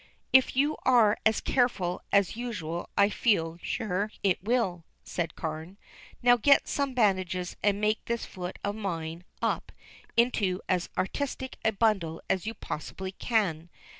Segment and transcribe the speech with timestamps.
[0.33, 5.77] "If you are as careful as usual I feel sure it will," said Carne.
[6.23, 9.71] "Now get some bandages and make this foot of mine up
[10.17, 13.69] into as artistic a bundle as you possibly can.